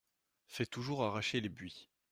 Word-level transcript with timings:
Fais 0.47 0.65
toujours 0.65 1.03
arracher 1.03 1.41
les 1.41 1.49
buis. 1.49 1.87